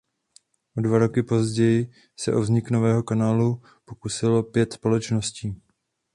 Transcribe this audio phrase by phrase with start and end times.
[0.77, 5.61] O dva roky později se o vznik nového kanálu pokusilo pět společností.